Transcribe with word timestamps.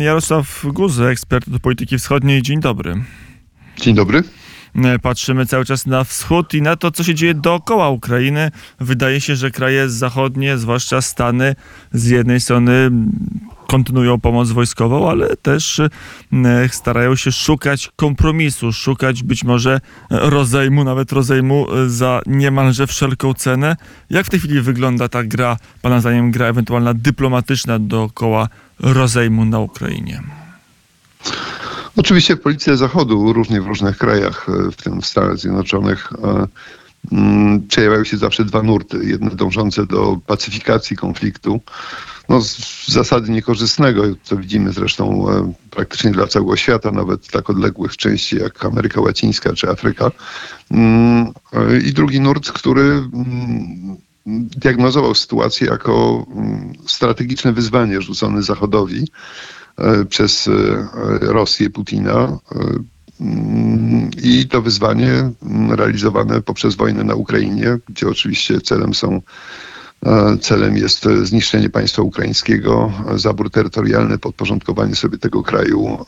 Jarosław 0.00 0.66
Guzy, 0.72 1.06
ekspert 1.06 1.50
do 1.50 1.60
polityki 1.60 1.98
wschodniej. 1.98 2.42
Dzień 2.42 2.60
dobry. 2.60 2.94
Dzień 3.76 3.94
dobry. 3.94 4.22
Patrzymy 5.02 5.46
cały 5.46 5.64
czas 5.64 5.86
na 5.86 6.04
wschód 6.04 6.54
i 6.54 6.62
na 6.62 6.76
to, 6.76 6.90
co 6.90 7.04
się 7.04 7.14
dzieje 7.14 7.34
dookoła 7.34 7.88
Ukrainy. 7.88 8.50
Wydaje 8.80 9.20
się, 9.20 9.36
że 9.36 9.50
kraje 9.50 9.88
zachodnie, 9.88 10.58
zwłaszcza 10.58 11.00
Stany, 11.00 11.54
z 11.92 12.06
jednej 12.06 12.40
strony 12.40 12.90
kontynuują 13.66 14.20
pomoc 14.20 14.50
wojskową, 14.50 15.10
ale 15.10 15.36
też 15.36 15.80
e, 15.80 15.88
starają 16.70 17.16
się 17.16 17.32
szukać 17.32 17.90
kompromisu, 17.96 18.72
szukać 18.72 19.22
być 19.22 19.44
może 19.44 19.80
rozejmu, 20.10 20.84
nawet 20.84 21.12
rozejmu 21.12 21.66
e, 21.72 21.88
za 21.88 22.20
niemalże 22.26 22.86
wszelką 22.86 23.34
cenę. 23.34 23.76
Jak 24.10 24.26
w 24.26 24.30
tej 24.30 24.40
chwili 24.40 24.60
wygląda 24.60 25.08
ta 25.08 25.24
gra, 25.24 25.56
Pana 25.82 26.00
zdaniem, 26.00 26.30
gra 26.30 26.46
ewentualna 26.46 26.94
dyplomatyczna 26.94 27.78
dookoła 27.78 28.48
rozejmu 28.80 29.44
na 29.44 29.58
Ukrainie? 29.58 30.45
Oczywiście 31.96 32.36
policja 32.36 32.76
Zachodu, 32.76 33.32
również 33.32 33.64
w 33.64 33.66
różnych 33.66 33.98
krajach, 33.98 34.46
e, 34.48 34.70
w 34.70 34.76
tym 34.76 35.02
w 35.02 35.06
Stanach 35.06 35.38
Zjednoczonych, 35.38 36.12
mm, 37.12 37.66
przejawiają 37.68 38.04
się 38.04 38.16
zawsze 38.16 38.44
dwa 38.44 38.62
nurty. 38.62 38.98
Jedne 39.04 39.30
dążące 39.30 39.86
do 39.86 40.18
pacyfikacji 40.26 40.96
konfliktu, 40.96 41.60
no, 42.28 42.40
z 42.40 42.88
zasady 42.88 43.30
niekorzystnego, 43.30 44.02
co 44.22 44.36
widzimy 44.36 44.72
zresztą 44.72 45.30
e, 45.30 45.52
praktycznie 45.70 46.10
dla 46.10 46.26
całego 46.26 46.56
świata, 46.56 46.90
nawet 46.90 47.28
tak 47.28 47.50
odległych 47.50 47.96
części 47.96 48.36
jak 48.36 48.64
Ameryka 48.64 49.00
Łacińska 49.00 49.52
czy 49.52 49.70
Afryka. 49.70 50.10
Mm, 50.70 51.26
e, 51.52 51.78
I 51.78 51.92
drugi 51.92 52.20
nurt, 52.20 52.52
który 52.52 52.82
mm, 52.82 53.96
diagnozował 54.56 55.14
sytuację 55.14 55.66
jako 55.66 56.26
strategiczne 56.86 57.52
wyzwanie 57.52 58.02
rzucone 58.02 58.42
Zachodowi 58.42 59.04
E, 59.04 59.06
przez 60.08 60.48
e, 60.48 60.52
Rosję 61.20 61.70
Putina. 61.70 62.38
E, 62.54 62.58
I 64.22 64.48
to 64.48 64.62
wyzwanie 64.62 65.30
realizowane 65.70 66.42
poprzez 66.42 66.74
wojnę 66.74 67.04
na 67.04 67.14
Ukrainie, 67.14 67.78
gdzie 67.88 68.08
oczywiście 68.08 68.60
celem 68.60 68.94
są 68.94 69.22
Celem 70.40 70.76
jest 70.76 71.08
zniszczenie 71.22 71.70
państwa 71.70 72.02
ukraińskiego, 72.02 72.92
zabór 73.14 73.50
terytorialny, 73.50 74.18
podporządkowanie 74.18 74.94
sobie 74.94 75.18
tego 75.18 75.42
kraju 75.42 75.98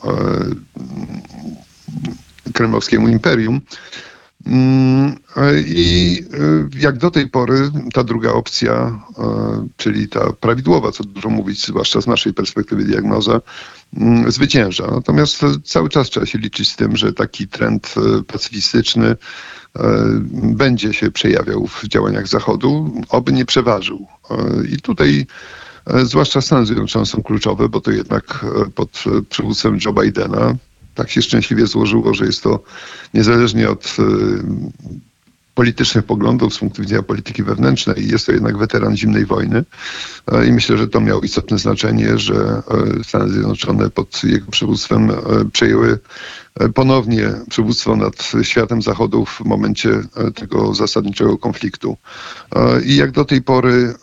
kremlowskiemu 2.53 3.07
imperium. 3.07 3.61
Mm, 4.45 5.15
I 5.65 6.23
e, 6.33 6.79
jak 6.79 6.97
do 6.97 7.11
tej 7.11 7.27
pory 7.27 7.71
ta 7.93 8.03
druga 8.03 8.31
opcja, 8.31 8.73
e, 9.19 9.67
czyli 9.77 10.07
ta 10.07 10.33
prawidłowa, 10.33 10.91
co 10.91 11.03
dużo 11.03 11.29
mówić, 11.29 11.65
zwłaszcza 11.65 12.01
z 12.01 12.07
naszej 12.07 12.33
perspektywy 12.33 12.83
diagnoza, 12.83 13.41
mm, 13.97 14.31
zwycięża. 14.31 14.87
Natomiast 14.91 15.41
cały 15.63 15.89
czas 15.89 16.09
trzeba 16.09 16.25
się 16.25 16.37
liczyć 16.37 16.71
z 16.71 16.75
tym, 16.75 16.97
że 16.97 17.13
taki 17.13 17.47
trend 17.47 17.95
e, 17.97 18.23
pacyfistyczny 18.23 19.15
będzie 20.33 20.93
się 20.93 21.11
przejawiał 21.11 21.67
w 21.67 21.87
działaniach 21.87 22.27
Zachodu, 22.27 23.01
oby 23.09 23.33
nie 23.33 23.45
przeważył. 23.45 24.07
I 24.71 24.77
tutaj 24.77 25.25
zwłaszcza 26.03 26.41
Stany 26.41 26.65
Zjednoczone 26.65 27.05
są 27.05 27.23
kluczowe, 27.23 27.69
bo 27.69 27.81
to 27.81 27.91
jednak 27.91 28.45
pod 28.75 29.03
przywództwem 29.29 29.77
Joe 29.85 29.93
Bidena 29.93 30.55
tak 30.99 31.11
się 31.11 31.21
szczęśliwie 31.21 31.67
złożyło, 31.67 32.13
że 32.13 32.25
jest 32.25 32.43
to 32.43 32.59
niezależnie 33.13 33.69
od 33.69 33.95
y, 33.99 34.03
politycznych 35.59 36.05
poglądów 36.05 36.53
z 36.53 36.57
punktu 36.57 36.81
widzenia 36.81 37.03
polityki 37.03 37.43
wewnętrznej. 37.43 38.07
Jest 38.07 38.25
to 38.25 38.31
jednak 38.31 38.57
weteran 38.57 38.97
zimnej 38.97 39.25
wojny 39.25 39.65
e, 40.31 40.45
i 40.47 40.51
myślę, 40.51 40.77
że 40.77 40.87
to 40.87 41.01
miało 41.01 41.21
istotne 41.21 41.57
znaczenie, 41.57 42.17
że 42.17 42.35
e, 42.99 43.03
Stany 43.03 43.29
Zjednoczone 43.29 43.89
pod 43.89 44.23
jego 44.23 44.51
przywództwem 44.51 45.11
e, 45.11 45.15
przejęły 45.53 45.99
ponownie 46.73 47.31
przywództwo 47.49 47.95
nad 47.95 48.31
światem 48.43 48.81
zachodu 48.81 49.25
w 49.25 49.39
momencie 49.45 49.89
tego 50.35 50.73
zasadniczego 50.73 51.37
konfliktu. 51.37 51.97
I 52.85 52.95
jak 52.95 53.11
do 53.11 53.25
tej 53.25 53.41
pory 53.41 53.93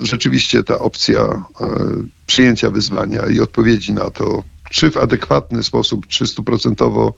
rzeczywiście 0.00 0.64
ta 0.64 0.78
opcja 0.78 1.44
przyjęcia 2.26 2.70
wyzwania 2.70 3.26
i 3.26 3.40
odpowiedzi 3.40 3.92
na 3.92 4.10
to 4.10 4.42
czy 4.72 4.90
w 4.90 4.96
adekwatny 4.96 5.62
sposób, 5.62 6.06
czy 6.06 6.26
stuprocentowo 6.26 7.14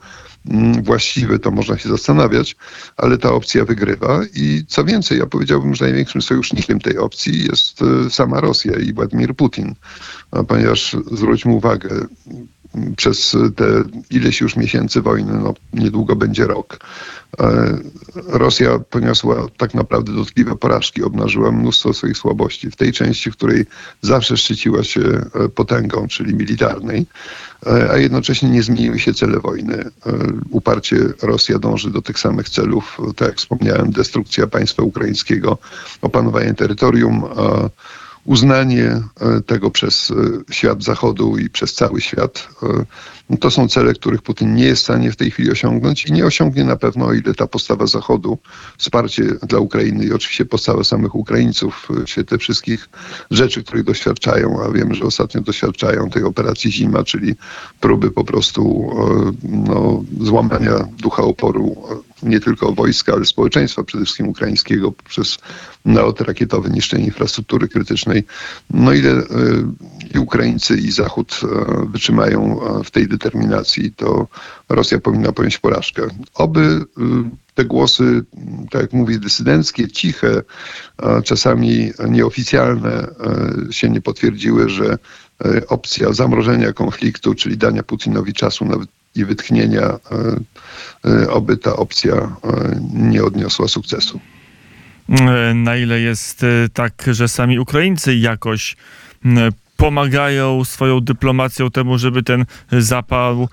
mm, 0.51 0.83
właściwy, 0.83 1.39
to 1.39 1.51
można 1.51 1.79
się 1.79 1.89
zastanawiać, 1.89 2.57
ale 2.97 3.19
ta 3.19 3.33
opcja 3.33 3.65
wygrywa. 3.65 4.21
I 4.35 4.65
co 4.69 4.85
więcej, 4.85 5.19
ja 5.19 5.27
powiedziałbym, 5.27 5.75
że 5.75 5.85
największym 5.85 6.23
sojusznikiem 6.23 6.81
tej 6.81 6.99
opcji 6.99 7.45
jest 7.45 7.83
e, 7.83 8.11
sama 8.11 8.41
Rosja 8.41 8.79
i 8.79 8.93
Władimir 8.93 9.35
Putin, 9.35 9.75
ponieważ 10.49 10.97
zwróćmy 11.13 11.53
uwagę, 11.53 12.07
przez 12.97 13.37
te 13.57 13.65
ileś 14.11 14.41
już 14.41 14.57
miesięcy 14.57 15.03
wojny, 15.03 15.33
no 15.33 15.55
niedługo 15.73 16.17
będzie 16.17 16.47
rok, 16.47 16.79
e, 17.41 17.79
Rosja 18.27 18.79
poniosła 18.79 19.47
tak 19.57 19.75
naprawdę 19.75 20.13
dotkliwe 20.13 20.57
porażki, 20.57 21.03
obnażyła 21.03 21.53
mnóstwo 21.53 21.95
swoich 21.95 22.17
słabości. 22.17 22.71
W 22.71 22.77
tej 22.77 22.93
części, 22.93 23.31
w 23.31 23.37
której 23.37 23.67
zawsze 24.03 24.37
szczyciła 24.37 24.85
się 24.85 25.01
e, 25.01 25.49
potęgą, 25.49 26.09
czyli 26.09 26.35
militarnej, 26.35 27.07
e, 27.67 27.91
a 27.91 27.97
jednocześnie 27.97 28.51
nie 28.51 28.63
zmieniły 28.63 28.99
się 28.99 29.15
cele 29.15 29.41
wojny. 29.41 29.85
Uparcie 30.51 30.97
Rosja 31.23 31.59
dąży 31.59 31.91
do 31.91 32.03
tych 32.03 32.19
samych 32.19 32.49
celów, 32.49 32.99
tak 33.17 33.29
jak 33.29 33.37
wspomniałem, 33.37 33.93
destrukcja 33.93 34.47
państwa 34.47 34.83
ukraińskiego, 34.83 35.59
opanowanie 36.03 36.55
terytorium, 36.55 37.25
uznanie 38.25 38.91
e, 39.21 39.41
tego 39.47 39.71
przez 39.71 40.11
e, 40.11 40.15
świat 40.55 40.85
Zachodu 40.85 41.39
i 41.39 41.51
przez 41.51 41.75
cały 41.75 42.01
świat. 42.01 42.49
E, 43.31 43.37
to 43.37 43.51
są 43.51 43.69
cele, 43.69 43.95
których 43.95 44.23
Putin 44.23 44.55
nie 44.55 44.65
jest 44.65 44.83
w 44.83 44.85
stanie 44.85 45.13
w 45.13 45.17
tej 45.17 45.31
chwili 45.31 45.51
osiągnąć 45.51 46.07
i 46.07 46.13
nie 46.13 46.27
osiągnie 46.27 46.65
na 46.65 46.77
pewno, 46.77 47.07
o 47.07 47.13
ile 47.13 47.35
ta 47.35 47.47
postawa 47.47 47.87
Zachodu, 47.87 48.39
wsparcie 48.79 49.23
dla 49.25 49.59
Ukrainy 49.59 50.05
i 50.05 50.13
oczywiście 50.13 50.45
postawa 50.45 50.85
samych 50.85 51.15
Ukraińców 51.15 51.89
w 52.07 52.39
wszystkich 52.39 52.89
rzeczy, 53.31 53.65
których 53.65 53.85
doświadczają, 53.85 54.65
a 54.65 54.73
wiemy, 54.73 54.95
że 54.95 55.05
ostatnio 55.05 55.41
doświadczają 55.41 56.11
tej 56.11 56.23
operacji 56.23 56.73
Zima, 56.73 57.05
czyli 57.05 57.35
próby 57.81 58.11
po 58.11 58.25
prostu 58.25 58.91
no, 59.43 60.05
złamania 60.21 60.89
ducha 60.99 61.23
oporu 61.23 61.77
nie 62.25 62.41
tylko 62.41 62.73
wojska, 62.73 63.13
ale 63.13 63.25
społeczeństwa 63.25 63.85
przede 63.85 64.05
wszystkim 64.05 64.29
ukraińskiego 64.29 64.93
poprzez 64.93 65.39
nalot 65.85 66.21
rakietowy, 66.21 66.71
niszczenie 66.71 67.05
infrastruktury 67.05 67.69
krytycznej. 67.69 68.25
No 68.71 68.93
ile 68.93 69.11
e, 69.11 69.25
i 70.15 70.19
Ukraińcy 70.19 70.77
i 70.77 70.91
Zachód 70.91 71.41
e, 71.43 71.87
wytrzymają 71.87 72.61
e, 72.63 72.85
w 72.85 72.91
tej 72.91 73.09
determinacji, 73.09 73.93
to 73.93 74.29
Rosja 74.69 75.01
powinna 75.01 75.33
ponieść 75.33 75.59
porażkę. 75.59 76.03
Oby 76.35 76.81
te 77.55 77.65
głosy, 77.65 78.25
tak 78.71 78.83
jak 78.83 78.93
mówię, 78.93 79.19
dysydenckie, 79.19 79.89
ciche, 79.89 80.43
czasami 81.25 81.93
nieoficjalne 82.09 83.07
się 83.71 83.91
nie 83.91 84.01
potwierdziły, 84.01 84.69
że 84.69 84.99
opcja 85.69 86.13
zamrożenia 86.13 86.73
konfliktu, 86.73 87.35
czyli 87.35 87.57
dania 87.57 87.83
Putinowi 87.83 88.33
czasu 88.33 88.65
na 88.65 88.77
i 89.15 89.25
wytchnienia, 89.25 89.83
e, 89.83 89.99
e, 91.11 91.31
oby 91.31 91.57
ta 91.57 91.77
opcja 91.77 92.15
e, 92.15 92.31
nie 92.93 93.25
odniosła 93.25 93.69
sukcesu. 93.69 94.21
Na 95.55 95.77
ile 95.77 96.01
jest 96.01 96.47
tak, 96.73 97.05
że 97.11 97.29
sami 97.29 97.59
Ukraińcy 97.59 98.17
jakoś 98.17 98.77
pomagają 99.77 100.65
swoją 100.65 101.01
dyplomacją 101.01 101.71
temu, 101.71 101.99
żeby 101.99 102.23
ten 102.23 102.45
zapał 102.71 103.49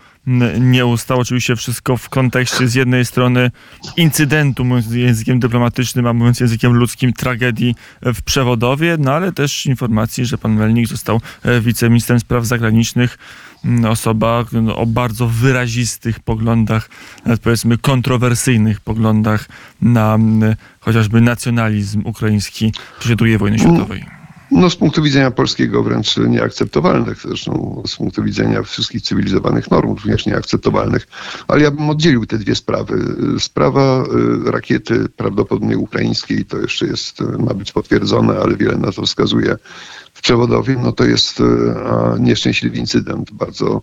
nie 0.59 0.85
ustał. 0.85 1.19
Oczywiście 1.19 1.55
wszystko 1.55 1.97
w 1.97 2.09
kontekście 2.09 2.67
z 2.67 2.75
jednej 2.75 3.05
strony 3.05 3.51
incydentu, 3.97 4.65
mówiąc 4.65 4.91
językiem 4.91 5.39
dyplomatycznym, 5.39 6.07
a 6.07 6.13
mówiąc 6.13 6.39
językiem 6.39 6.73
ludzkim, 6.73 7.13
tragedii 7.13 7.75
w 8.01 8.21
Przewodowie, 8.21 8.97
no 8.99 9.13
ale 9.13 9.31
też 9.31 9.65
informacji, 9.65 10.25
że 10.25 10.37
pan 10.37 10.53
Melnik 10.53 10.87
został 10.87 11.21
wiceministrem 11.61 12.19
spraw 12.19 12.45
zagranicznych 12.45 13.17
osoba 13.89 14.45
no, 14.51 14.77
o 14.77 14.85
bardzo 14.85 15.27
wyrazistych 15.27 16.19
poglądach, 16.19 16.89
powiedzmy 17.43 17.77
kontrowersyjnych 17.77 18.79
poglądach 18.79 19.49
na 19.81 20.17
chociażby 20.79 21.21
nacjonalizm 21.21 22.01
ukraiński 22.05 22.73
w 22.99 23.03
czasie 23.03 23.15
II 23.21 23.37
wojny 23.37 23.59
światowej. 23.59 24.20
No 24.51 24.69
z 24.69 24.75
punktu 24.75 25.01
widzenia 25.01 25.31
polskiego 25.31 25.83
wręcz 25.83 26.17
nieakceptowalnych, 26.17 27.21
zresztą 27.21 27.83
z 27.87 27.95
punktu 27.95 28.23
widzenia 28.23 28.63
wszystkich 28.63 29.01
cywilizowanych 29.01 29.71
norm 29.71 29.89
również 29.89 30.25
nieakceptowalnych, 30.25 31.07
ale 31.47 31.61
ja 31.61 31.71
bym 31.71 31.89
oddzielił 31.89 32.25
te 32.25 32.37
dwie 32.37 32.55
sprawy. 32.55 33.15
Sprawa 33.39 34.03
y, 34.47 34.51
rakiety 34.51 35.09
prawdopodobnie 35.09 35.77
ukraińskiej, 35.77 36.45
to 36.45 36.57
jeszcze 36.57 36.85
jest, 36.85 37.21
ma 37.21 37.53
być 37.53 37.71
potwierdzone, 37.71 38.39
ale 38.39 38.55
wiele 38.55 38.77
na 38.77 38.91
to 38.91 39.01
wskazuje, 39.01 39.55
w 40.13 40.21
Przewodowie, 40.21 40.75
no 40.83 40.91
to 40.91 41.03
jest 41.03 41.39
e, 41.39 41.43
nieszczęśliwy 42.19 42.77
incydent, 42.77 43.31
bardzo 43.31 43.81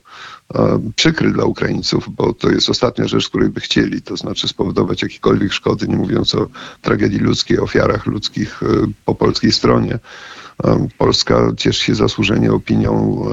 e, 0.54 0.80
przykry 0.96 1.32
dla 1.32 1.44
Ukraińców, 1.44 2.08
bo 2.10 2.32
to 2.32 2.50
jest 2.50 2.70
ostatnia 2.70 3.08
rzecz, 3.08 3.28
której 3.28 3.48
by 3.48 3.60
chcieli, 3.60 4.02
to 4.02 4.16
znaczy 4.16 4.48
spowodować 4.48 5.02
jakiekolwiek 5.02 5.52
szkody, 5.52 5.88
nie 5.88 5.96
mówiąc 5.96 6.34
o 6.34 6.46
tragedii 6.82 7.18
ludzkiej, 7.18 7.58
ofiarach 7.58 8.06
ludzkich 8.06 8.62
e, 8.62 8.66
po 9.04 9.14
polskiej 9.14 9.52
stronie. 9.52 9.98
Polska 10.98 11.52
cieszy 11.56 11.84
się 11.84 11.94
zasłużenie 11.94 12.52
opinią 12.52 13.24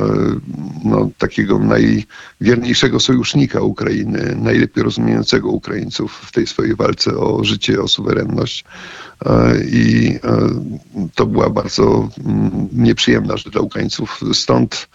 no, 0.83 1.09
takiego 1.17 1.59
najwierniejszego 1.59 2.99
sojusznika 2.99 3.61
Ukrainy, 3.61 4.35
najlepiej 4.41 4.83
rozumiejącego 4.83 5.49
Ukraińców 5.49 6.13
w 6.13 6.31
tej 6.31 6.47
swojej 6.47 6.75
walce 6.75 7.17
o 7.17 7.43
życie, 7.43 7.81
o 7.81 7.87
suwerenność. 7.87 8.65
I 9.71 10.13
to 11.15 11.25
była 11.25 11.49
bardzo 11.49 12.09
mm, 12.25 12.67
nieprzyjemna 12.85 13.37
rzecz 13.37 13.49
dla 13.49 13.61
Ukraińców. 13.61 14.21
Stąd 14.33 14.87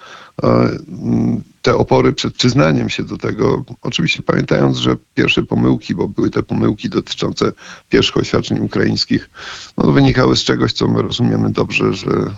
te 1.63 1.77
opory 1.77 2.13
przed 2.13 2.35
przyznaniem 2.35 2.89
się 2.89 3.03
do 3.03 3.19
tego, 3.19 3.65
oczywiście 3.83 4.23
pamiętając, 4.23 4.77
że 4.77 4.97
pierwsze 5.15 5.43
pomyłki, 5.43 5.95
bo 5.95 6.09
były 6.09 6.31
te 6.31 6.43
pomyłki 6.43 6.89
dotyczące 6.89 7.53
pierwszych 7.89 8.17
oświadczeń 8.17 8.59
ukraińskich, 8.61 9.31
no, 9.77 9.93
wynikały 9.93 10.37
z 10.37 10.45
czegoś, 10.45 10.73
co 10.73 10.89
my 10.89 11.03
rozumiemy 11.03 11.51
dobrze, 11.51 11.93
że 11.95 12.11
e, 12.11 12.33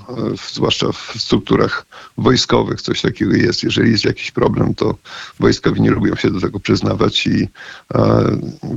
zwłaszcza 0.53 0.93
w 0.93 1.15
strukturach 1.19 1.87
wojskowych 2.19 2.83
coś 2.83 3.01
takiego 3.01 3.35
jest. 3.35 3.63
Jeżeli 3.63 3.91
jest 3.91 4.05
jakiś 4.05 4.31
problem, 4.31 4.75
to 4.75 4.95
wojskowi 5.41 5.81
nie 5.81 5.91
lubią 5.91 6.17
się 6.17 6.31
do 6.31 6.41
tego 6.41 6.61
przyznawać 6.61 7.27
i 7.27 7.49
e, 7.95 8.25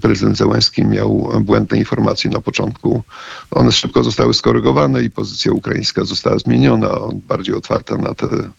prezydent 0.01 0.37
Zełenski 0.37 0.85
miał 0.85 1.31
błędne 1.41 1.77
informacje 1.77 2.29
na 2.31 2.41
początku. 2.41 3.03
One 3.51 3.71
szybko 3.71 4.03
zostały 4.03 4.33
skorygowane 4.33 5.03
i 5.03 5.11
pozycja 5.11 5.51
ukraińska 5.51 6.03
została 6.03 6.39
zmieniona, 6.39 6.89
bardziej 7.13 7.55
otwarta 7.55 7.97
na 7.97 8.13
te, 8.13 8.25
e, 8.25 8.51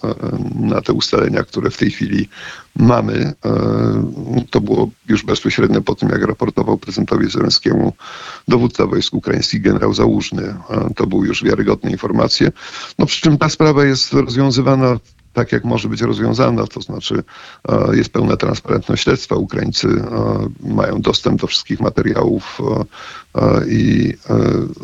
na 0.61 0.83
te 0.83 0.93
ustalenia, 0.93 1.43
które 1.43 1.71
w 1.77 1.79
tej 1.79 1.91
chwili 1.91 2.29
mamy. 2.77 3.33
E, 3.45 4.45
to 4.51 4.61
było 4.61 4.91
już 5.09 5.25
bezpośrednio 5.25 5.83
po 5.83 5.95
tym, 5.95 6.09
jak 6.09 6.23
raportował 6.23 6.79
prezydentowi 6.79 7.31
Zelenskiemu 7.31 7.93
dowódca 8.49 8.87
wojsk 8.87 9.15
ukraińskich 9.15 9.63
generał 9.63 9.95
Załużny. 9.95 10.43
E, 10.43 10.95
to 10.97 11.07
były 11.07 11.27
już 11.27 11.45
wiarygodne 11.45 11.91
informacje. 11.91 12.53
No 12.99 13.07
przy 13.07 13.21
czym 13.21 13.39
ta 13.39 13.49
sprawa 13.49 13.85
jest 13.85 14.13
rozwiązywana 14.13 14.99
tak, 15.37 15.53
jak 15.53 15.65
może 15.65 15.89
być 15.89 16.01
rozwiązana, 16.01 16.67
to 16.67 16.81
znaczy 16.81 17.23
e, 17.69 17.97
jest 17.97 18.11
pełna 18.11 18.37
transparentność 18.37 19.03
śledztwa. 19.03 19.35
Ukraińcy 19.35 19.89
mają 20.61 21.01
dostęp 21.01 21.41
do 21.41 21.47
wszystkich 21.47 21.81
materiałów 21.81 22.59
i 23.69 24.15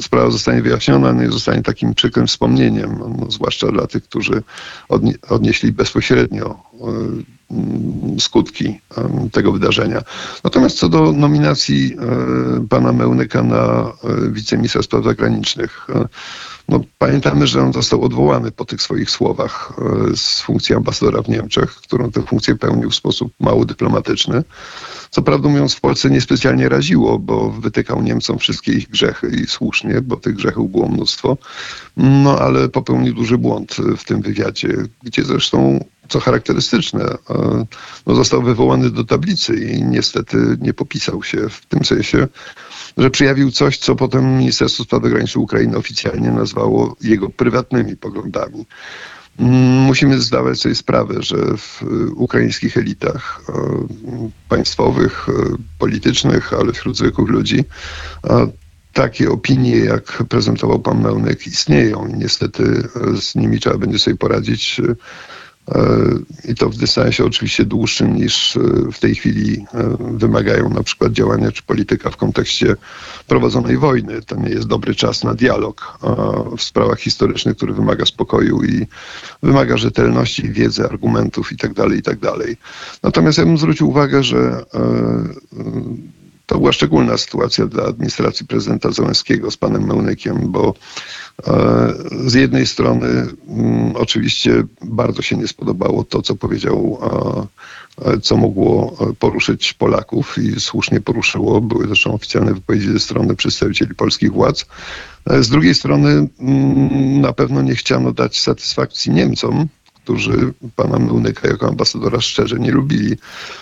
sprawa 0.00 0.31
zostanie 0.31 0.62
wyjaśniona, 0.62 1.12
nie 1.12 1.31
zostanie 1.31 1.62
takim 1.62 1.94
przykrym 1.94 2.26
wspomnieniem, 2.26 2.99
no, 2.99 3.31
zwłaszcza 3.31 3.66
dla 3.66 3.87
tych, 3.87 4.04
którzy 4.04 4.43
odnieśli 5.28 5.72
bezpośrednio 5.72 6.58
skutki 8.19 8.81
tego 9.32 9.52
wydarzenia. 9.52 10.02
Natomiast 10.44 10.78
co 10.78 10.88
do 10.88 11.12
nominacji 11.12 11.96
e, 11.99 12.66
pana 12.69 12.93
Mełnyka 12.93 13.43
na 13.43 13.56
e, 13.58 14.31
wiceministra 14.31 14.82
spraw 14.82 15.04
zagranicznych, 15.04 15.87
e, 15.94 16.08
no, 16.69 16.81
pamiętamy, 16.99 17.47
że 17.47 17.62
on 17.62 17.73
został 17.73 18.03
odwołany 18.03 18.50
po 18.50 18.64
tych 18.64 18.82
swoich 18.82 19.11
słowach 19.11 19.73
z 20.14 20.41
funkcji 20.41 20.75
ambasadora 20.75 21.23
w 21.23 21.29
Niemczech, 21.29 21.75
którą 21.75 22.11
tę 22.11 22.23
funkcję 22.23 22.56
pełnił 22.56 22.91
w 22.91 22.94
sposób 22.94 23.32
mało 23.41 23.64
dyplomatyczny. 23.64 24.44
Co 25.11 25.23
prawdę 25.23 25.49
mówiąc, 25.49 25.75
w 25.75 25.81
Polsce 25.81 26.11
niespecjalnie 26.11 26.69
raziło, 26.69 27.19
bo 27.19 27.50
wytykał 27.50 28.03
Niemcom 28.03 28.38
wszystkie 28.38 28.73
ich 28.73 28.88
grzechy 28.88 29.29
i 29.43 29.47
słusznie, 29.47 30.00
bo 30.00 30.17
tych 30.17 30.35
grzechów 30.35 30.70
było 30.70 30.88
mnóstwo. 30.88 31.37
No 31.97 32.38
ale 32.38 32.69
popełnił 32.69 33.14
duży 33.14 33.38
błąd 33.38 33.76
w 33.97 34.05
tym 34.05 34.23
wywiadzie, 34.23 34.76
gdzie 35.03 35.25
zresztą 35.25 35.85
co 36.12 36.20
charakterystyczne, 36.20 37.05
no, 38.06 38.14
został 38.14 38.43
wywołany 38.43 38.91
do 38.91 39.05
tablicy 39.05 39.55
i 39.55 39.85
niestety 39.85 40.37
nie 40.61 40.75
popisał 40.75 41.23
się 41.23 41.49
w 41.49 41.67
tym 41.67 41.85
sensie, 41.85 42.29
że 42.97 43.11
przyjawił 43.11 43.50
coś, 43.50 43.79
co 43.79 43.97
potem 43.97 44.38
Ministerstwo 44.38 44.85
Spraw 44.85 45.03
Zagranicznych 45.03 45.43
Ukrainy 45.43 45.76
oficjalnie 45.76 46.31
nazwało 46.31 46.97
jego 47.00 47.31
prywatnymi 47.31 47.97
poglądami. 47.97 48.67
Mm, 49.38 49.81
musimy 49.81 50.20
zdawać 50.20 50.61
sobie 50.61 50.75
sprawę, 50.75 51.14
że 51.23 51.37
w 51.56 51.82
ukraińskich 52.14 52.76
elitach 52.76 53.43
państwowych, 54.49 55.26
politycznych, 55.79 56.53
ale 56.53 56.73
wśród 56.73 56.97
zwykłych 56.97 57.29
ludzi 57.29 57.64
takie 58.93 59.31
opinie, 59.31 59.76
jak 59.76 60.23
prezentował 60.29 60.79
pan 60.79 61.03
Mełnek, 61.03 61.47
istnieją 61.47 62.06
i 62.06 62.14
niestety 62.14 62.88
z 63.20 63.35
nimi 63.35 63.61
trzeba 63.61 63.79
będzie 63.79 63.99
sobie 63.99 64.17
poradzić 64.17 64.81
I 66.44 66.55
to 66.55 66.70
w 66.70 66.76
dystansie 66.76 67.25
oczywiście 67.25 67.64
dłuższym 67.64 68.17
niż 68.17 68.56
e, 68.56 68.61
w 68.93 68.99
tej 68.99 69.14
chwili 69.14 69.67
e, 69.75 69.97
wymagają 70.00 70.69
na 70.69 70.82
przykład 70.82 71.12
działania 71.12 71.53
czy 71.53 71.62
polityka 71.62 72.11
w 72.11 72.17
kontekście 72.17 72.76
prowadzonej 73.26 73.76
wojny. 73.76 74.23
To 74.23 74.37
nie 74.37 74.49
jest 74.49 74.67
dobry 74.67 74.94
czas 74.94 75.25
na 75.25 75.35
dialog 75.35 75.99
w 76.59 76.62
sprawach 76.62 77.00
historycznych, 77.00 77.56
który 77.56 77.73
wymaga 77.73 78.06
spokoju 78.06 78.64
i 78.64 78.87
wymaga 79.43 79.76
rzetelności, 79.76 80.53
wiedzy, 80.53 80.85
argumentów 80.85 81.53
itd. 81.53 81.75
Tak 81.75 81.93
itd. 81.93 82.32
Tak 82.32 82.38
Natomiast 83.03 83.38
ja 83.38 83.44
bym 83.44 83.59
zwrócił 83.59 83.88
uwagę, 83.88 84.23
że 84.23 84.64
to 86.52 86.58
była 86.58 86.72
szczególna 86.72 87.16
sytuacja 87.19 87.66
dla 87.66 87.84
administracji 87.84 88.46
prezydenta 88.46 88.90
Załęskiego 88.90 89.50
z 89.50 89.56
panem 89.56 89.87
Mełnykiem, 89.87 90.52
bo 90.52 90.75
e, 91.46 91.93
z 92.26 92.34
jednej 92.34 92.66
strony 92.66 93.06
mm, 93.49 93.96
oczywiście 93.96 94.62
bardzo 94.82 95.22
się 95.22 95.37
nie 95.37 95.49
spodobało 95.49 96.04
to, 96.04 96.22
co 96.22 96.34
powiedział, 96.34 96.99
co 98.22 98.37
mogło 98.37 98.96
poruszyć 99.19 99.72
Polaków 99.72 100.38
i 100.38 100.60
słusznie 100.60 101.00
poruszyło. 101.00 101.60
Były 101.60 101.87
zresztą 101.87 102.14
oficjalne 102.14 102.54
wypowiedzi 102.54 102.93
ze 102.93 103.00
strony 103.00 103.37
przedstawicieli 103.37 103.94
polskich 103.94 104.32
władz. 104.32 104.66
E, 105.31 105.43
z 105.43 105.49
drugiej 105.49 105.75
strony 105.75 106.28
mm, 106.40 107.20
na 107.20 107.32
pewno 107.32 107.62
nie 107.62 107.75
chciano 107.75 108.12
dać 108.12 108.40
satysfakcji 108.40 109.12
Niemcom, 109.12 109.69
którzy 110.04 110.52
pana 110.76 110.99
Mełnyka 110.99 111.49
jako 111.49 111.69
ambasadora 111.69 112.20
szczerze 112.20 112.58
nie 112.58 112.70
lubili. 112.70 113.16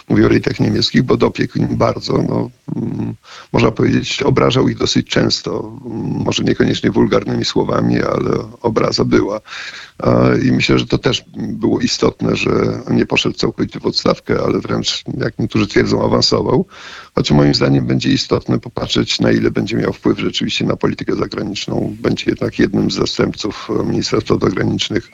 Mówię 0.09 0.25
o 0.25 0.27
elitach 0.27 0.61
niemieckich, 0.61 1.03
bo 1.03 1.17
dopiekł 1.17 1.59
im 1.59 1.77
bardzo. 1.77 2.13
No, 2.29 2.51
mm, 2.77 3.15
można 3.53 3.71
powiedzieć, 3.71 4.23
obrażał 4.23 4.69
ich 4.69 4.79
dosyć 4.79 5.07
często. 5.07 5.73
Może 6.25 6.45
niekoniecznie 6.45 6.91
wulgarnymi 6.91 7.45
słowami, 7.45 8.03
ale 8.03 8.31
obraza 8.63 9.05
była. 9.05 9.41
I 10.45 10.53
myślę, 10.53 10.79
że 10.79 10.87
to 10.87 10.99
też 10.99 11.25
było 11.37 11.81
istotne, 11.81 12.37
że 12.37 12.51
nie 12.91 13.07
poszedł 13.07 13.37
całkowicie 13.37 13.81
w 13.81 13.87
odstawkę, 13.87 14.39
ale 14.45 14.59
wręcz, 14.59 15.05
jak 15.19 15.39
niektórzy 15.39 15.67
twierdzą, 15.67 16.05
awansował. 16.05 16.67
Choć 17.15 17.31
moim 17.31 17.55
zdaniem 17.55 17.87
będzie 17.87 18.13
istotne 18.13 18.59
popatrzeć, 18.59 19.21
na 19.21 19.33
ile 19.33 19.51
będzie 19.51 19.77
miał 19.77 19.93
wpływ 19.93 20.19
rzeczywiście 20.19 20.67
na 20.67 20.77
politykę 20.77 21.17
zagraniczną. 21.17 21.97
Będzie 22.01 22.25
jednak 22.27 22.59
jednym 22.59 22.91
z 22.91 22.95
zastępców 22.95 23.69
ministra 23.85 24.21
spraw 24.21 24.41
zagranicznych 24.41 25.11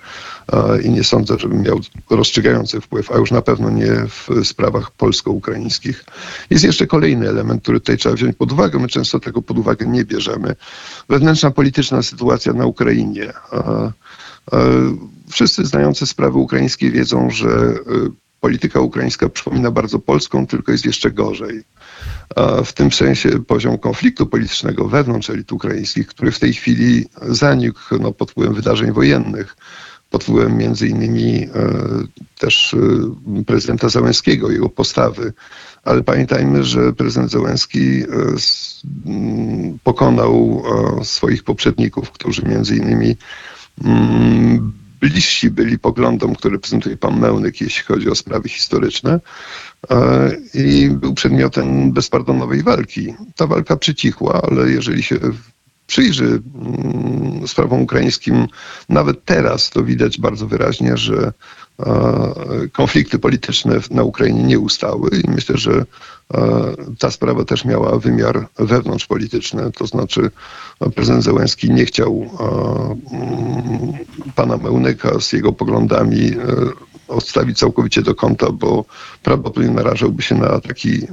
i 0.85 0.91
nie 0.91 1.05
sądzę, 1.05 1.39
żeby 1.39 1.55
miał 1.55 1.81
rozstrzygający 2.11 2.81
wpływ, 2.81 3.13
a 3.13 3.17
już 3.17 3.31
na 3.31 3.43
pewno 3.43 3.71
nie 3.71 3.93
w 4.09 4.29
sprawach 4.45 4.91
polsko-ukraińskich. 4.91 6.05
Jest 6.50 6.65
jeszcze 6.65 6.87
kolejny 6.87 7.29
element, 7.29 7.62
który 7.62 7.81
tutaj 7.81 7.97
trzeba 7.97 8.15
wziąć 8.15 8.37
pod 8.37 8.53
uwagę. 8.53 8.79
My 8.79 8.88
często 8.88 9.21
tego 9.21 9.43
pod 9.43 9.59
uwagę 9.59 9.87
nie 9.87 10.05
bierzemy. 10.05 10.57
Wewnętrzna 11.09 11.50
polityczna 11.50 12.03
sytuacja 12.03 12.53
na 12.53 12.67
Ukrainie. 12.67 13.33
Wszyscy 15.31 15.65
znający 15.65 16.07
sprawy 16.07 16.38
ukraińskie 16.38 16.91
wiedzą, 16.91 17.31
że 17.31 17.49
e, 17.49 17.75
polityka 18.40 18.81
ukraińska 18.81 19.28
przypomina 19.28 19.71
bardzo 19.71 19.99
polską, 19.99 20.47
tylko 20.47 20.73
jest 20.73 20.85
jeszcze 20.85 21.11
gorzej. 21.11 21.62
W 22.64 22.73
tym 22.73 22.93
sensie 22.93 23.28
poziom 23.28 23.78
konfliktu 23.78 24.26
politycznego 24.26 24.88
wewnątrz 24.88 25.31
elit 25.31 25.52
ukraińskich, 25.52 26.07
który 26.07 26.31
w 26.33 26.38
tej 26.38 26.52
chwili 26.52 27.05
zanikł 27.23 27.81
no, 28.00 28.12
pod 28.12 28.31
wpływem 28.31 28.55
wydarzeń 28.55 28.93
wojennych, 28.93 29.57
pod 30.11 30.25
wpływem 30.25 30.57
między 30.57 30.88
innymi 30.88 31.45
e, 31.45 31.49
też 32.38 32.75
e, 32.75 33.45
prezydenta 33.45 33.88
Załęskiego, 33.88 34.50
jego 34.50 34.69
postawy. 34.69 35.33
Ale 35.85 36.02
pamiętajmy, 36.02 36.64
że 36.64 36.93
prezydent 36.93 37.31
Załęski 37.31 38.02
pokonał 39.85 40.62
swoich 41.02 41.45
poprzedników, 41.45 42.11
którzy 42.11 42.43
między 42.43 42.76
innymi 42.76 43.16
bliżsi 45.00 45.50
byli 45.50 45.79
poglądom, 45.79 46.35
które 46.35 46.59
prezentuje 46.59 46.97
pan 46.97 47.21
Mełnyk, 47.21 47.61
jeśli 47.61 47.85
chodzi 47.85 48.11
o 48.11 48.15
sprawy 48.15 48.49
historyczne 48.49 49.21
e, 49.91 50.31
i 50.55 50.91
był 50.91 51.15
przedmiotem 51.15 51.93
bezpardonowej 51.93 52.62
walki. 52.62 53.15
Ta 53.37 53.47
walka 53.47 53.76
przycichła, 53.76 54.43
ale 54.50 54.71
jeżeli 54.71 55.03
się 55.03 55.17
przyjrzy 55.87 56.43
mm, 56.55 57.49
sprawom 57.49 57.83
ukraińskim 57.83 58.47
nawet 58.88 59.25
teraz, 59.25 59.71
to 59.71 59.85
widać 59.85 60.21
bardzo 60.21 60.47
wyraźnie, 60.47 60.97
że 60.97 61.33
e, 61.81 62.33
konflikty 62.73 63.19
polityczne 63.19 63.81
na 63.91 64.03
Ukrainie 64.03 64.43
nie 64.43 64.59
ustały 64.59 65.11
i 65.25 65.31
myślę, 65.31 65.59
że 65.59 65.85
ta 66.99 67.11
sprawa 67.11 67.45
też 67.45 67.64
miała 67.64 67.99
wymiar 67.99 68.49
wewnątrzpolityczny, 68.59 69.73
to 69.73 69.87
znaczy 69.87 70.30
e, 70.80 70.90
prezydent 70.90 71.25
Zełenski 71.25 71.71
nie 71.71 71.85
chciał 71.85 72.26
e, 72.40 73.16
mm, 73.16 73.92
pana 74.35 74.56
Mełnyka 74.56 75.21
z 75.21 75.33
jego 75.33 75.52
poglądami 75.52 76.30
e, 76.30 76.37
odstawić 77.09 77.59
całkowicie 77.59 78.02
do 78.02 78.14
kąta, 78.14 78.52
bo 78.52 78.85
prawdopodobnie 79.23 79.71
narażałby 79.71 80.23
się 80.23 80.35
na 80.35 80.49
ataki 80.49 81.04
e, 81.04 81.09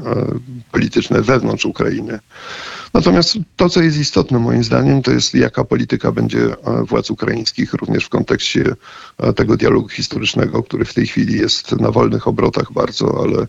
polityczne 0.71 1.21
wewnątrz 1.21 1.65
Ukrainy. 1.65 2.19
Natomiast 2.93 3.37
to, 3.55 3.69
co 3.69 3.81
jest 3.81 3.97
istotne 3.97 4.39
moim 4.39 4.63
zdaniem, 4.63 5.01
to 5.01 5.11
jest 5.11 5.35
jaka 5.35 5.63
polityka 5.63 6.11
będzie 6.11 6.39
e, 6.39 6.55
władz 6.83 7.11
ukraińskich, 7.11 7.73
również 7.73 8.05
w 8.05 8.09
kontekście 8.09 8.75
e, 9.17 9.33
tego 9.33 9.57
dialogu 9.57 9.89
historycznego, 9.89 10.63
który 10.63 10.85
w 10.85 10.93
tej 10.93 11.07
chwili 11.07 11.37
jest 11.39 11.71
na 11.71 11.91
wolnych 11.91 12.27
obrotach 12.27 12.73
bardzo, 12.73 13.23
ale 13.23 13.47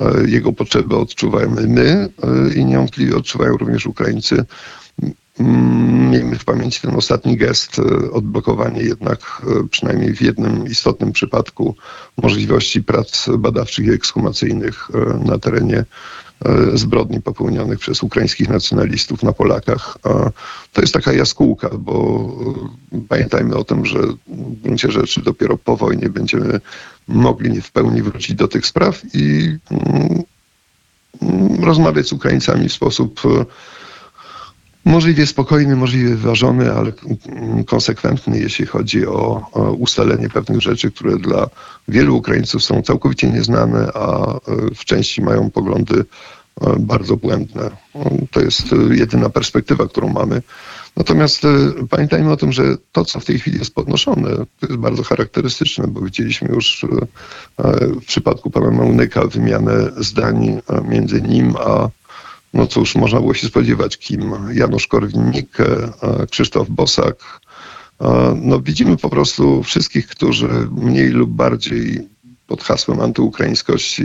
e, 0.00 0.30
jego 0.30 0.52
potrzeby 0.52 0.96
odczuwamy 0.96 1.66
my 1.66 2.08
i 2.56 2.64
niewątpliwie 2.64 3.16
odczuwają 3.16 3.56
również 3.56 3.86
Ukraińcy. 3.86 4.44
Mm, 5.40 6.10
Miejmy 6.10 6.38
w 6.38 6.44
pamięci 6.44 6.80
ten 6.80 6.96
ostatni 6.96 7.36
gest, 7.36 7.80
odblokowanie 8.12 8.82
jednak 8.82 9.42
przynajmniej 9.70 10.14
w 10.14 10.22
jednym 10.22 10.66
istotnym 10.66 11.12
przypadku 11.12 11.76
możliwości 12.22 12.82
prac 12.82 13.28
badawczych 13.38 13.86
i 13.86 13.90
ekshumacyjnych 13.90 14.88
na 15.24 15.38
terenie 15.38 15.84
zbrodni 16.74 17.22
popełnionych 17.22 17.78
przez 17.78 18.02
ukraińskich 18.02 18.48
nacjonalistów 18.48 19.22
na 19.22 19.32
Polakach. 19.32 19.98
To 20.72 20.80
jest 20.80 20.94
taka 20.94 21.12
jaskółka, 21.12 21.70
bo 21.78 22.28
e, 22.92 23.00
pamiętajmy 23.08 23.56
o 23.56 23.64
tym, 23.64 23.86
że 23.86 23.98
w 24.26 24.62
gruncie 24.62 24.90
rzeczy 24.90 25.22
dopiero 25.22 25.56
po 25.56 25.76
wojnie 25.76 26.08
będziemy 26.08 26.60
mogli 27.08 27.60
w 27.60 27.72
pełni 27.72 28.02
wrócić 28.02 28.36
do 28.36 28.48
tych 28.48 28.66
spraw 28.66 29.02
i 29.14 29.56
mm, 29.70 30.22
rozmawiać 31.62 32.06
z 32.08 32.12
Ukraińcami 32.12 32.68
w 32.68 32.72
sposób 32.72 33.20
e, 33.24 33.44
możliwie 34.86 35.26
spokojny, 35.26 35.76
możliwie 35.76 36.08
wyważony, 36.08 36.72
ale 36.72 36.92
konsekwentny, 37.66 38.38
jeśli 38.38 38.66
chodzi 38.66 39.06
o, 39.06 39.46
ustalenie 39.78 40.28
pewnych 40.28 40.62
rzeczy, 40.62 40.90
które 40.90 41.16
dla 41.18 41.46
wielu 41.88 42.16
Ukraińców 42.16 42.64
są 42.64 42.82
całkowicie 42.82 43.30
nieznane, 43.30 43.90
a 43.94 44.34
e, 44.34 44.38
w 44.74 44.84
części 44.84 45.22
mają 45.22 45.50
poglądy 45.50 46.04
e, 46.60 46.76
bardzo 46.78 47.16
błędne. 47.16 47.70
To 48.30 48.40
jest 48.40 48.72
e, 48.72 48.76
jedyna 48.96 49.30
perspektywa, 49.30 49.88
którą 49.88 50.08
mamy. 50.08 50.42
Natomiast 50.96 51.42
pamiętajmy 51.90 52.32
o 52.32 52.36
tym, 52.36 52.52
że 52.52 52.62
to, 52.92 53.04
co 53.04 53.20
w 53.20 53.24
tej 53.24 53.38
chwili 53.38 53.58
jest 53.58 53.74
podnoszone, 53.74 54.30
to 54.36 54.66
jest 54.66 54.76
bardzo 54.76 55.02
charakterystyczne, 55.02 55.86
bo 55.88 56.00
widzieliśmy 56.00 56.48
już 56.48 56.86
w 58.02 58.04
przypadku 58.06 58.50
pana 58.50 58.70
Małnyka 58.70 59.26
wymianę 59.26 59.72
zdań 59.96 60.60
między 60.88 61.22
nim 61.22 61.54
a 61.56 61.88
no 62.54 62.66
cóż, 62.66 62.94
można 62.94 63.20
było 63.20 63.34
się 63.34 63.46
spodziewać, 63.46 63.98
kim 63.98 64.32
Janusz 64.52 64.88
Korwin-Mikke, 64.88 65.92
Krzysztof 66.30 66.68
Bosak. 66.70 67.40
No 68.36 68.60
widzimy 68.60 68.96
po 68.96 69.10
prostu 69.10 69.62
wszystkich, 69.62 70.06
którzy 70.06 70.48
mniej 70.70 71.08
lub 71.08 71.30
bardziej 71.30 72.08
pod 72.46 72.62
hasłem 72.62 73.00
antyukraińskości 73.00 74.04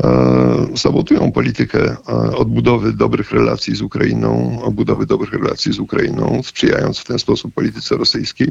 e, 0.00 0.66
sabotują 0.76 1.32
politykę 1.32 1.96
e, 2.08 2.12
odbudowy 2.36 2.92
dobrych 2.92 3.32
relacji 3.32 3.76
z 3.76 3.82
Ukrainą, 3.82 4.62
odbudowy 4.62 5.06
dobrych 5.06 5.32
relacji 5.32 5.72
z 5.72 5.78
Ukrainą, 5.78 6.40
sprzyjając 6.44 6.98
w 6.98 7.04
ten 7.04 7.18
sposób 7.18 7.54
polityce 7.54 7.96
rosyjskiej. 7.96 8.48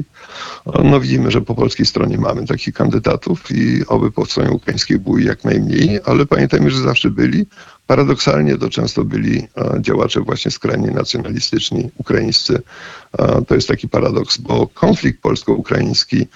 E, 0.66 0.82
No 0.84 1.00
widzimy, 1.00 1.30
że 1.30 1.40
po 1.40 1.54
polskiej 1.54 1.86
stronie 1.86 2.18
mamy 2.18 2.46
takich 2.46 2.74
kandydatów 2.74 3.50
i 3.50 3.86
oby 3.86 4.12
po 4.12 4.26
stronie 4.26 4.50
ukraińskiej 4.50 4.98
ich 5.18 5.24
jak 5.24 5.44
najmniej, 5.44 6.00
ale 6.04 6.26
pamiętajmy, 6.26 6.70
że 6.70 6.78
zawsze 6.80 7.10
byli. 7.10 7.46
Paradoksalnie 7.86 8.58
to 8.58 8.70
często 8.70 9.04
byli 9.04 9.38
e, 9.38 9.48
działacze 9.80 10.20
właśnie 10.20 10.50
skrajnie 10.50 10.90
nacjonalistyczni, 10.90 11.90
ukraińscy. 11.96 12.62
To 13.48 13.54
jest 13.54 13.68
taki 13.68 13.88
paradoks, 13.88 14.38
bo 14.38 14.66
konflikt 14.66 15.22
polsko-ukraiński 15.22 16.26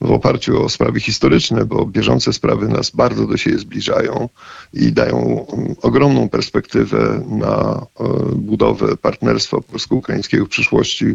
w 0.00 0.10
oparciu 0.10 0.64
o 0.64 0.68
sprawy 0.68 1.00
historyczne, 1.00 1.64
bo 1.64 1.86
bieżące 1.86 2.32
sprawy 2.32 2.68
nas 2.68 2.90
bardzo 2.90 3.26
do 3.26 3.36
siebie 3.36 3.58
zbliżają 3.58 4.28
i 4.72 4.92
dają 4.92 5.46
mm, 5.52 5.74
ogromną 5.82 6.28
perspektywę 6.28 7.22
na 7.28 7.86
e, 8.00 8.04
budowę 8.34 8.96
partnerstwa 8.96 9.60
polsko-ukraińskiego 9.60 10.46
w 10.46 10.48
przyszłości. 10.48 11.06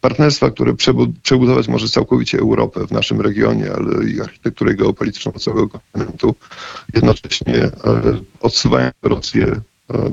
Partnerstwa, 0.00 0.50
które 0.50 0.72
przebu- 0.72 1.12
przebudować 1.22 1.68
może 1.68 1.88
całkowicie 1.88 2.38
Europę 2.38 2.86
w 2.86 2.92
naszym 2.92 3.20
regionie, 3.20 3.72
ale 3.72 4.04
i 4.10 4.20
architekturę 4.20 4.74
geopolityczną 4.74 5.32
całego 5.32 5.68
kontynentu. 5.68 6.34
Jednocześnie 6.94 7.54
e, 7.64 7.72
odsuwają 8.40 8.90
Rosję 9.02 9.60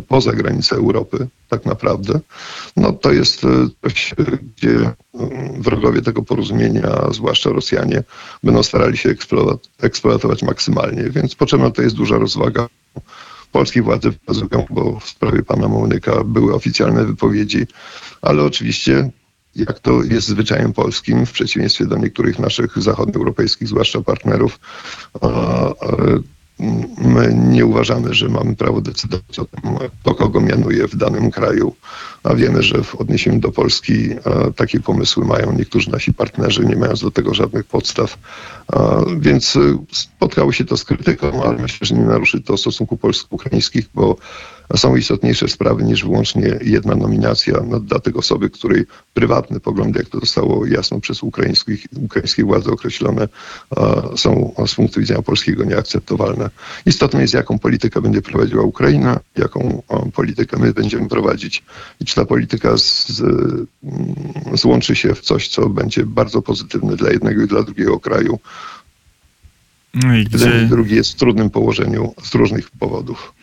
poza 0.07 0.31
granice 0.31 0.75
Europy, 0.75 1.27
tak 1.49 1.65
naprawdę, 1.65 2.19
no 2.77 2.91
to 2.91 3.11
jest 3.11 3.43
e, 3.43 3.47
coś, 3.83 4.13
e, 4.13 4.15
gdzie 4.57 4.91
wrogowie 5.59 6.01
tego 6.01 6.23
porozumienia, 6.23 7.07
zwłaszcza 7.11 7.49
Rosjanie, 7.49 8.03
będą 8.43 8.63
starali 8.63 8.97
się 8.97 9.09
eksploat- 9.09 9.69
eksploatować 9.81 10.43
maksymalnie, 10.43 11.09
więc 11.09 11.35
potrzebna 11.35 11.71
to 11.71 11.81
jest 11.81 11.95
duża 11.95 12.17
rozwaga. 12.17 12.67
Polskie 13.51 13.81
władze 13.81 14.11
wskazują, 14.11 14.65
bo 14.69 14.99
w 14.99 15.09
sprawie 15.09 15.43
pana 15.43 15.67
Mołnyka 15.67 16.23
były 16.23 16.53
oficjalne 16.53 17.05
wypowiedzi, 17.05 17.67
ale 18.21 18.43
oczywiście 18.43 19.09
jak 19.55 19.79
to 19.79 20.03
jest 20.03 20.27
zwyczajem 20.27 20.73
polskim, 20.73 21.25
w 21.25 21.31
przeciwieństwie 21.31 21.85
do 21.85 21.97
niektórych 21.97 22.39
naszych 22.39 22.77
zachodnioeuropejskich, 22.77 23.67
zwłaszcza 23.67 24.01
partnerów, 24.01 24.59
my 26.97 27.33
nie 27.33 27.65
uważamy, 27.65 28.13
że 28.13 28.29
mamy 28.29 28.55
prawo 28.55 28.81
decydować 28.81 29.39
o 29.39 29.45
tym, 29.45 29.61
kto 30.01 30.15
kogo 30.15 30.41
mianuje 30.41 30.87
w 30.87 30.95
danym 30.95 31.31
kraju, 31.31 31.75
a 32.23 32.33
wiemy, 32.33 32.63
że 32.63 32.83
w 32.83 32.95
odniesieniu 32.95 33.39
do 33.39 33.51
Polski 33.51 34.11
e, 34.11 34.17
takie 34.55 34.79
pomysły 34.79 35.25
mają 35.25 35.53
niektórzy 35.53 35.91
nasi 35.91 36.13
partnerzy, 36.13 36.65
nie 36.65 36.75
mając 36.75 37.01
do 37.01 37.11
tego 37.11 37.33
żadnych 37.33 37.65
podstaw. 37.65 38.17
E, 38.73 39.03
Więc 39.19 39.55
e, 39.55 39.59
spotkało 39.91 40.51
się 40.51 40.65
to 40.65 40.77
z 40.77 40.83
krytyką, 40.85 41.43
ale 41.43 41.57
myślę, 41.57 41.87
że 41.87 41.95
nie 41.95 42.05
naruszy 42.05 42.41
to 42.41 42.57
stosunków 42.57 42.99
polsko-ukraińskich, 42.99 43.85
bo 43.93 44.15
są 44.75 44.95
istotniejsze 44.95 45.47
sprawy 45.47 45.83
niż 45.83 46.03
wyłącznie 46.03 46.59
jedna 46.61 46.95
nominacja 46.95 47.63
no, 47.67 47.79
dla 47.79 47.99
tych 47.99 48.17
osoby, 48.17 48.49
której 48.49 48.85
prywatne 49.13 49.59
poglądy, 49.59 49.99
jak 49.99 50.09
to 50.09 50.19
zostało 50.19 50.65
jasno 50.65 50.99
przez 50.99 51.23
ukraińskich, 51.23 51.87
ukraińskie 51.95 52.43
władze 52.43 52.71
określone, 52.71 53.27
są 54.15 54.53
z 54.67 54.75
punktu 54.75 54.99
widzenia 54.99 55.21
polskiego 55.21 55.63
nieakceptowalne. 55.63 56.49
Istotne 56.85 57.21
jest, 57.21 57.33
jaką 57.33 57.59
politykę 57.59 58.01
będzie 58.01 58.21
prowadziła 58.21 58.63
Ukraina, 58.63 59.19
jaką 59.37 59.81
politykę 60.13 60.57
my 60.59 60.73
będziemy 60.73 61.09
prowadzić 61.09 61.63
i 61.99 62.05
czy 62.05 62.15
ta 62.15 62.25
polityka 62.25 62.77
z, 62.77 63.07
z, 63.09 63.21
mm, 63.21 63.67
złączy 64.53 64.95
się 64.95 65.15
w 65.15 65.21
coś, 65.21 65.47
co 65.47 65.69
będzie 65.69 66.05
bardzo 66.05 66.41
pozytywne 66.41 66.95
dla 66.95 67.11
jednego 67.11 67.43
i 67.43 67.47
dla 67.47 67.63
drugiego 67.63 67.99
kraju. 67.99 68.39
No 69.93 70.15
i 70.15 70.17
Jeden 70.17 70.39
gdzie, 70.39 70.63
i 70.63 70.69
drugi 70.69 70.95
jest 70.95 71.11
w 71.11 71.15
trudnym 71.15 71.49
położeniu 71.49 72.13
z 72.23 72.35
różnych 72.35 72.69
powodów. 72.69 73.33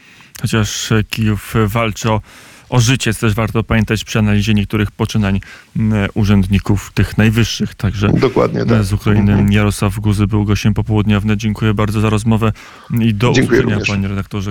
Chociaż 0.40 0.92
e, 0.92 1.04
Kijów 1.04 1.56
e, 1.56 1.66
walczy 1.66 2.10
o, 2.10 2.20
o 2.68 2.80
życie, 2.80 3.14
też 3.14 3.34
warto 3.34 3.64
pamiętać 3.64 4.04
przy 4.04 4.18
analizie 4.18 4.54
niektórych 4.54 4.90
poczynań 4.90 5.40
m, 5.76 5.92
urzędników, 6.14 6.90
tych 6.94 7.18
najwyższych, 7.18 7.74
także 7.74 8.08
Dokładnie 8.08 8.66
tak. 8.66 8.84
z 8.84 8.92
Ukrainy. 8.92 9.46
Jarosław 9.50 9.98
Guzy 9.98 10.26
był 10.26 10.44
gościem 10.44 10.74
popołudnia 10.74 11.20
wnet. 11.20 11.38
Dziękuję 11.38 11.74
bardzo 11.74 12.00
za 12.00 12.10
rozmowę 12.10 12.52
i 13.00 13.14
do 13.14 13.32
Dziękuję 13.32 13.44
usłyszenia, 13.44 13.74
również. 13.74 13.88
panie 13.88 14.08
redaktorze. 14.08 14.38